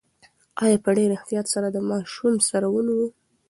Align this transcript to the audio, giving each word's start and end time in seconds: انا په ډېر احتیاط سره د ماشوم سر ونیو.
انا 0.61 0.75
په 0.83 0.89
ډېر 0.97 1.09
احتیاط 1.13 1.47
سره 1.53 1.67
د 1.71 1.77
ماشوم 1.89 2.35
سر 2.49 2.63
ونیو. 2.69 3.05